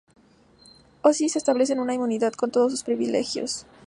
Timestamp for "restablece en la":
1.37-1.93